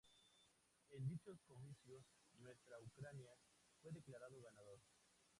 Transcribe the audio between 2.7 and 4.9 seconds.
Ucrania fue declarado ganador.